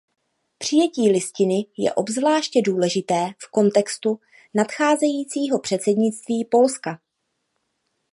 Přijetí 0.57 1.09
Listiny 1.11 1.65
je 1.77 1.93
obzvláště 1.93 2.61
důležité 2.65 3.33
v 3.39 3.51
kontextu 3.51 4.19
nadcházejícího 4.53 5.59
předsednictví 5.59 6.45
Polska. 6.45 6.99